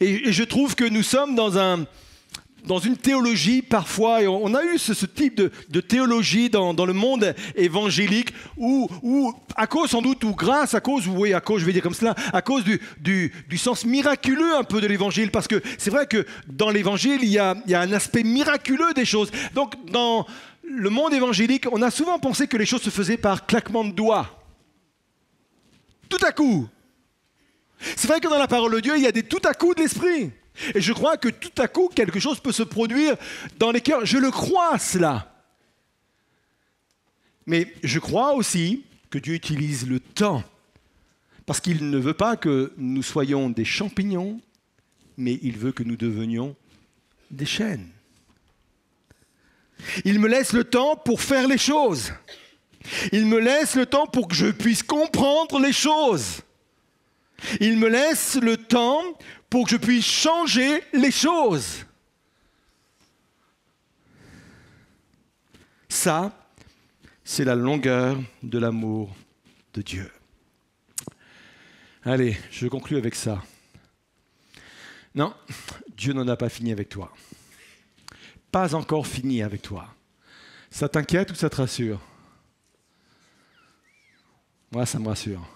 [0.00, 1.86] Et je trouve que nous sommes dans un,
[2.66, 7.34] dans une théologie parfois, et on a eu ce, type de, théologie dans, le monde
[7.54, 8.88] évangélique, où,
[9.54, 11.94] à cause sans doute, ou grâce à cause, oui, à cause, je vais dire comme
[11.94, 16.26] cela, à cause du, sens miraculeux un peu de l'évangile, parce que c'est vrai que
[16.46, 19.30] dans l'évangile, il il y a un aspect miraculeux des choses.
[19.54, 20.26] Donc, dans
[20.62, 23.92] le monde évangélique, on a souvent pensé que les choses se faisaient par claquement de
[23.92, 24.42] doigts.
[26.08, 26.68] Tout à coup.
[27.78, 29.74] C'est vrai que dans la parole de Dieu, il y a des tout à coup
[29.74, 30.32] de l'esprit.
[30.74, 33.16] Et je crois que tout à coup, quelque chose peut se produire
[33.58, 34.06] dans les cœurs.
[34.06, 35.32] Je le crois, cela.
[37.46, 40.42] Mais je crois aussi que Dieu utilise le temps,
[41.46, 44.40] parce qu'il ne veut pas que nous soyons des champignons,
[45.16, 46.56] mais il veut que nous devenions
[47.30, 47.88] des chênes.
[50.04, 52.12] Il me laisse le temps pour faire les choses.
[53.12, 56.40] Il me laisse le temps pour que je puisse comprendre les choses.
[57.60, 59.02] Il me laisse le temps
[59.56, 61.86] pour que je puisse changer les choses.
[65.88, 66.30] Ça,
[67.24, 69.16] c'est la longueur de l'amour
[69.72, 70.12] de Dieu.
[72.04, 73.42] Allez, je conclue avec ça.
[75.14, 75.34] Non,
[75.96, 77.10] Dieu n'en a pas fini avec toi.
[78.52, 79.88] Pas encore fini avec toi.
[80.70, 82.02] Ça t'inquiète ou ça te rassure?
[84.70, 85.48] Moi, ça me rassure.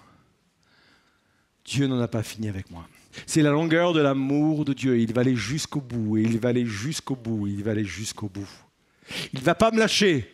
[1.66, 2.88] Dieu n'en a pas fini avec moi.
[3.26, 4.98] C'est la longueur de l'amour de Dieu.
[4.98, 8.28] Il va aller jusqu'au bout, et il va aller jusqu'au bout, il va aller jusqu'au
[8.28, 8.48] bout.
[9.32, 10.30] Il ne va pas me lâcher.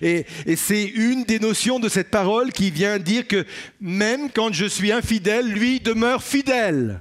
[0.00, 3.44] Et, et c'est une des notions de cette parole qui vient dire que
[3.80, 7.00] même quand je suis infidèle, lui demeure fidèle.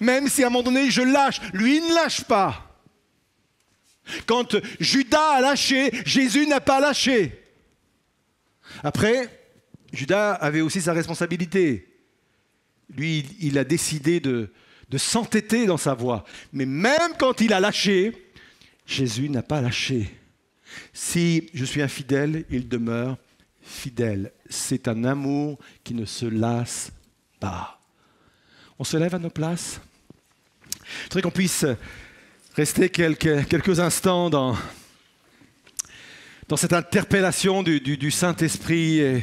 [0.00, 2.80] Même si à un moment donné je lâche, lui ne lâche pas.
[4.26, 7.40] Quand Judas a lâché, Jésus n'a pas lâché.
[8.82, 9.28] Après,
[9.92, 11.91] Judas avait aussi sa responsabilité.
[12.96, 14.50] Lui, il a décidé de,
[14.96, 16.24] s'entêter dans sa voie.
[16.52, 18.12] Mais même quand il a lâché,
[18.86, 20.10] Jésus n'a pas lâché.
[20.92, 23.16] Si je suis infidèle, il demeure
[23.62, 24.32] fidèle.
[24.48, 26.92] C'est un amour qui ne se lasse
[27.40, 27.80] pas.
[28.78, 29.80] On se lève à nos places?
[30.84, 31.64] Je voudrais qu'on puisse
[32.54, 34.56] rester quelques, quelques instants dans,
[36.48, 39.22] dans cette interpellation du, Saint-Esprit.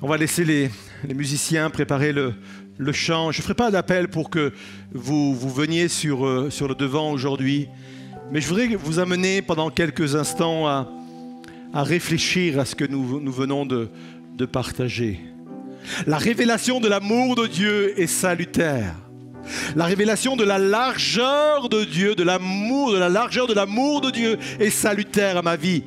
[0.00, 0.70] on va laisser les,
[1.04, 2.34] les musiciens préparer le,
[2.78, 3.32] le chant.
[3.32, 4.52] Je ne ferai pas d'appel pour que
[4.92, 7.68] vous, vous veniez sur, euh, sur le devant aujourd'hui,
[8.30, 10.88] mais je voudrais vous amener pendant quelques instants à,
[11.72, 13.88] à réfléchir à ce que nous, nous venons de,
[14.36, 15.20] de partager.
[16.06, 18.94] La révélation de l'amour de Dieu est salutaire.
[19.74, 24.10] La révélation de la largeur de Dieu, de l'amour, de la largeur de l'amour de
[24.10, 25.82] Dieu est salutaire à ma vie.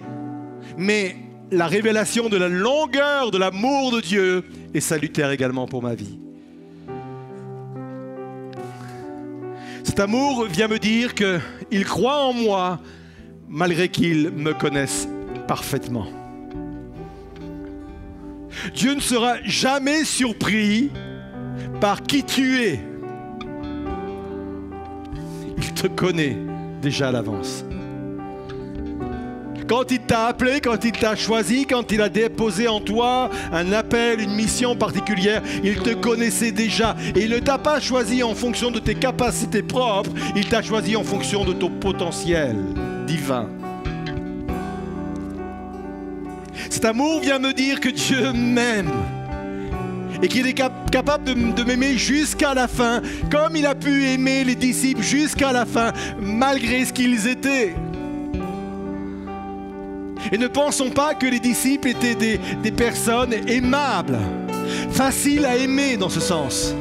[0.78, 1.15] Mais
[1.52, 4.43] la révélation de la longueur de l'amour de Dieu
[4.74, 6.19] est salutaire également pour ma vie.
[9.86, 12.80] Cet amour vient me dire qu'il croit en moi
[13.48, 15.08] malgré qu'il me connaisse
[15.48, 16.08] parfaitement.
[18.74, 20.89] Dieu ne sera jamais surpris
[21.80, 22.80] par qui tu es.
[25.60, 26.36] Il te connaît
[26.82, 27.64] déjà à l'avance.
[29.67, 33.71] Quand il t'a appelé, quand il t'a choisi, quand il a déposé en toi un
[33.71, 36.95] appel, une mission particulière, il te connaissait déjà.
[37.15, 40.95] Et il ne t'a pas choisi en fonction de tes capacités propres, il t'a choisi
[40.95, 42.56] en fonction de ton potentiel
[43.08, 43.49] divin.
[46.69, 48.91] Cet amour vient me dire que Dieu m'aime
[50.21, 53.01] et qu'il est capable de, de m'aimer jusqu'à la fin,
[53.32, 57.75] comme il a pu aimer les disciples jusqu'à la fin, malgré ce qu'ils étaient.
[60.32, 64.20] Et ne pensons pas que les disciples étaient des, personnes aimables,
[64.92, 66.74] faciles à aimer dans ce sens.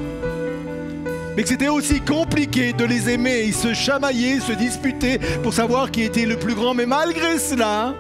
[1.37, 3.43] Mais que c'était aussi compliqué de les aimer.
[3.47, 6.75] Ils se chamaillaient, se disputaient pour savoir qui était le plus grand.
[6.75, 7.95] Mais malgré cela,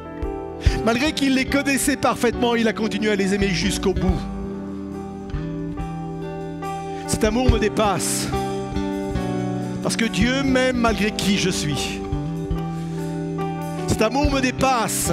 [0.84, 4.20] malgré qu'il les connaissait parfaitement, il a continué à les aimer jusqu'au bout.
[7.08, 8.28] Cet amour me dépasse.
[9.82, 12.00] Parce que Dieu m'aime malgré qui je suis.
[13.94, 15.12] Cet amour me dépasse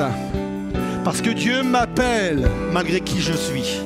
[1.03, 3.79] parce que Dieu m'appelle malgré qui je suis.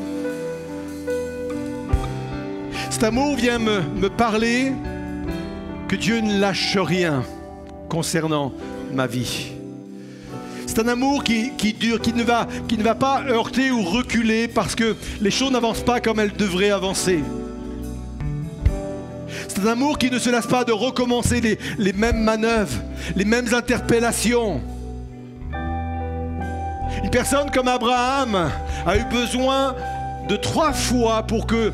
[2.90, 4.72] Cet amour vient me, parler
[5.90, 7.24] que Dieu ne lâche rien
[7.90, 8.54] concernant
[8.94, 9.48] ma vie.
[10.66, 15.30] C'est un amour qui, dure, qui ne, va, pas heurter ou reculer parce que les
[15.30, 17.22] choses n'avancent pas comme elles devraient avancer.
[19.50, 22.78] C'est un amour qui ne se lasse pas de recommencer les mêmes manœuvres,
[23.18, 24.62] les mêmes interpellations.
[27.16, 28.52] Personne comme Abraham
[28.86, 29.74] a eu besoin
[30.28, 31.72] de trois fois pour que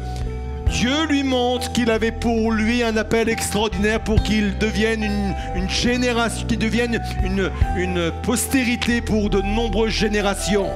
[0.69, 6.45] Dieu lui montre qu'il avait pour lui un appel extraordinaire pour qu'il devienne une, génération,
[6.45, 10.69] qu'il devienne une, postérité pour de nombreuses générations.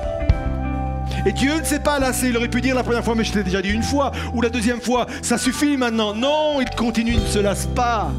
[1.28, 2.30] Et Dieu ne s'est pas lassé.
[2.30, 4.42] Il aurait pu dire la première fois, mais je t'ai déjà dit une fois, ou
[4.42, 6.16] la deuxième fois, ça suffit maintenant.
[6.16, 8.12] Non, il continue, il ne se lasse pas.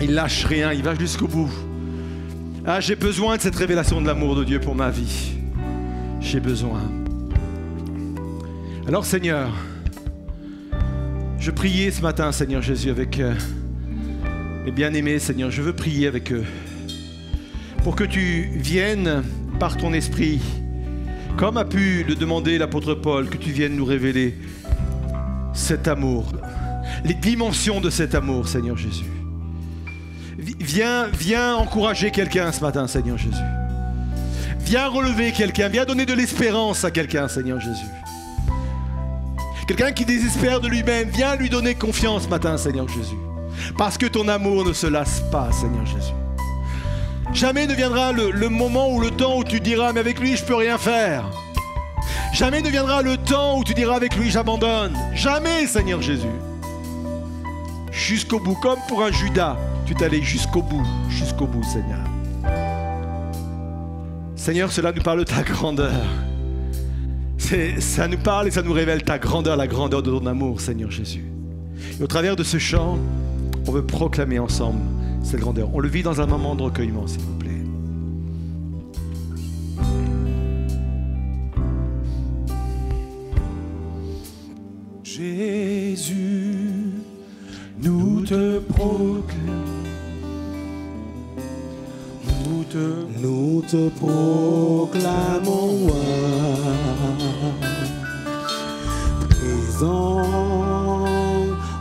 [0.00, 1.69] Il lâche rien, il va jusqu'au bout.
[2.72, 5.32] Ah, j'ai besoin de cette révélation de l'amour de Dieu pour ma vie.
[6.20, 6.80] J'ai besoin.
[8.86, 9.50] Alors Seigneur,
[11.40, 13.34] je priais ce matin, Seigneur Jésus, avec, euh,
[14.64, 16.44] Mais bien aimé Seigneur, je veux prier avec eux
[17.82, 19.24] pour que tu viennes
[19.58, 20.38] par ton esprit,
[21.36, 24.38] comme a pu le demander l'apôtre Paul, que tu viennes nous révéler
[25.54, 26.30] cet amour,
[27.04, 29.19] les dimensions de cet amour, Seigneur Jésus.
[30.40, 33.36] Viens, viens encourager quelqu'un ce matin, Seigneur Jésus.
[34.60, 37.86] Viens relever quelqu'un, viens donner de l'espérance à quelqu'un, Seigneur Jésus.
[39.66, 43.18] Quelqu'un qui désespère de lui-même, viens lui donner confiance ce matin, Seigneur Jésus.
[43.76, 46.14] Parce que ton amour ne se lasse pas, Seigneur Jésus.
[47.32, 50.44] Jamais ne viendra le, moment ou le temps où tu diras, mais avec lui, je
[50.44, 51.24] peux rien faire.
[52.32, 54.96] Jamais ne viendra le temps où tu diras, avec lui, j'abandonne.
[55.14, 56.26] Jamais, Seigneur Jésus.
[57.92, 59.56] Jusqu'au bout, comme pour un Judas,
[59.90, 61.98] tu t'allais jusqu'au bout, jusqu'au bout, Seigneur.
[64.36, 65.90] Seigneur, cela nous parle de ta grandeur.
[67.80, 70.92] Ça nous parle et ça nous révèle ta grandeur, la grandeur de ton amour, Seigneur
[70.92, 71.24] Jésus.
[71.98, 73.00] Et au travers de ce chant,
[73.66, 74.78] on veut proclamer ensemble
[75.24, 75.68] cette grandeur.
[75.74, 77.50] On le vit dans un moment de recueillement, s'il vous plaît.
[85.02, 86.60] Jésus,
[87.82, 89.69] nous te proclamons.
[92.74, 95.88] Nous te proclamons
[99.28, 100.22] présent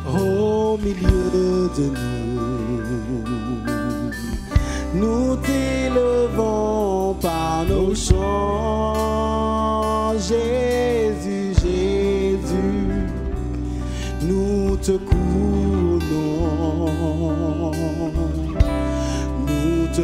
[0.07, 1.99] au milieu de nous.
[4.95, 8.97] Nous t'élevons par nos chants,
[10.17, 13.05] Jésus, Jésus,
[14.23, 15.99] nous te courons
[19.47, 20.01] nous te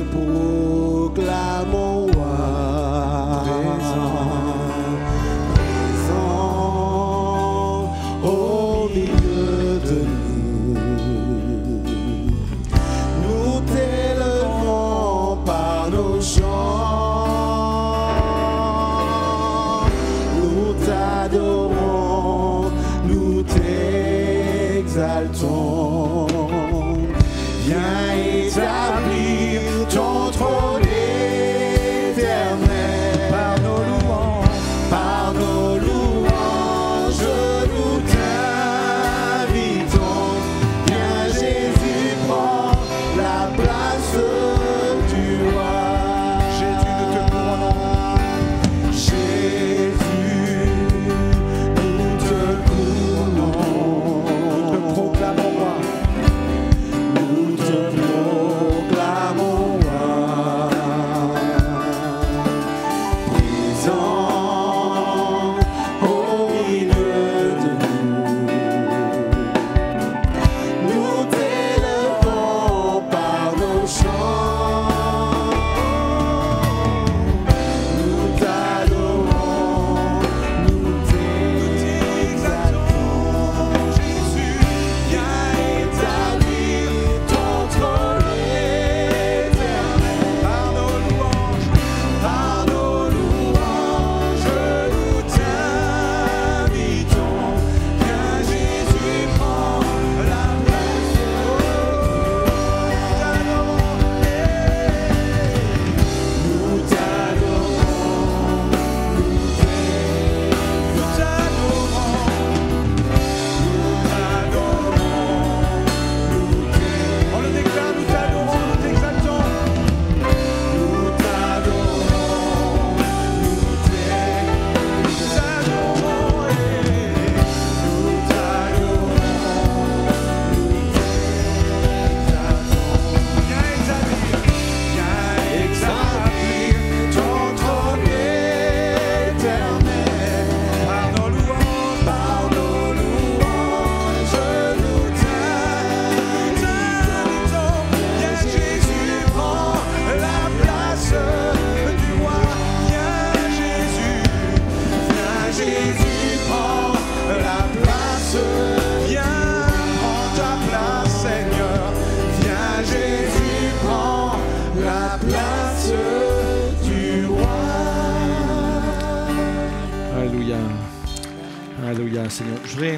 [172.30, 172.58] Seigneur.
[172.66, 172.98] Je voudrais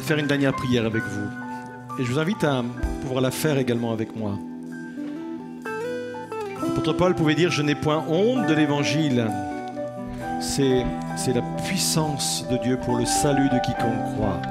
[0.00, 1.28] faire une dernière prière avec vous.
[1.98, 2.62] Et je vous invite à
[3.02, 4.38] pouvoir la faire également avec moi.
[6.62, 9.26] L'apôtre Paul pouvait dire Je n'ai point honte de l'évangile.
[10.40, 10.84] C'est,
[11.32, 14.42] la puissance de Dieu pour le salut de quiconque croit.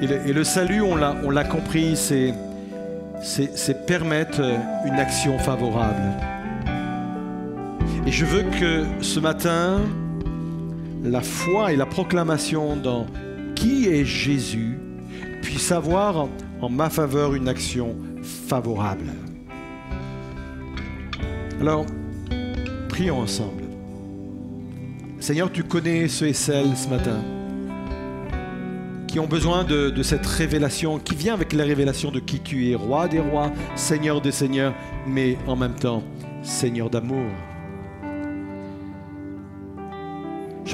[0.00, 4.40] Et le, salut, on l'a, compris, c'est permettre
[4.86, 6.14] une action favorable.
[8.06, 9.80] Et je veux que ce matin,
[11.02, 13.06] la foi et la proclamation dans
[13.54, 14.78] qui est Jésus
[15.42, 16.28] puissent avoir
[16.60, 19.12] en ma faveur une action favorable.
[21.60, 21.86] Alors,
[22.88, 23.64] prions ensemble.
[25.20, 27.20] Seigneur, tu connais ceux et celles ce matin
[29.08, 32.70] qui ont besoin de, de cette révélation, qui vient avec la révélation de qui tu
[32.70, 34.74] es, roi des rois, Seigneur des seigneurs,
[35.06, 36.04] mais en même temps,
[36.42, 37.26] Seigneur d'amour.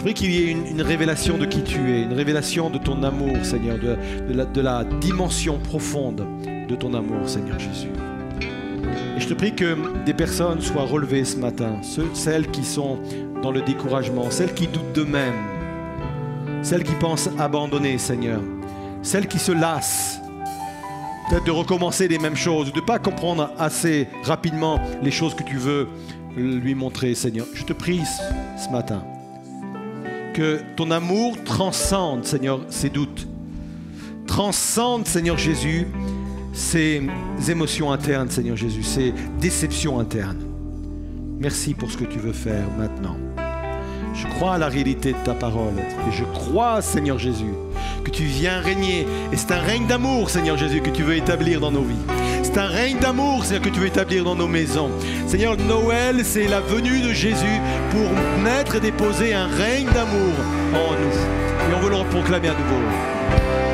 [0.04, 3.42] Prie qu'il y ait une, révélation de qui tu es, une révélation de ton amour,
[3.42, 6.26] Seigneur, de, la, dimension profonde
[6.68, 7.88] de ton amour, Seigneur Jésus.
[9.16, 11.76] Et je te prie que des personnes soient relevées ce matin,
[12.12, 12.98] celles qui sont
[13.42, 15.32] dans le découragement, celles qui doutent d'eux-mêmes,
[16.60, 18.42] celles qui pensent abandonner, Seigneur,
[19.00, 20.20] celles qui se lassent,
[21.30, 25.44] peut-être de recommencer les mêmes choses, de ne pas comprendre assez rapidement les choses que
[25.44, 25.88] tu veux
[26.36, 27.46] lui montrer, Seigneur.
[27.54, 29.02] Je te prie ce matin
[30.34, 33.26] que ton amour transcende, Seigneur, ces doutes.
[34.26, 35.86] Transcende, Seigneur Jésus,
[36.52, 37.02] ces
[37.48, 40.44] émotions internes, Seigneur Jésus, ces déceptions internes.
[41.38, 43.16] Merci pour ce que tu veux faire maintenant.
[44.14, 47.54] Je crois à la réalité de ta parole et je crois, Seigneur Jésus,
[48.04, 49.06] que tu viens régner.
[49.32, 52.13] Et c'est un règne d'amour, Seigneur Jésus, que tu veux établir dans nos vies.
[52.54, 54.88] C'est un règne d'amour, Seigneur, que tu veux établir dans nos maisons.
[55.26, 58.08] Seigneur, Noël, c'est la venue de Jésus pour
[58.44, 60.34] mettre et déposer un règne d'amour
[60.72, 61.72] en nous.
[61.72, 63.73] Et on veut le proclamer à nouveau.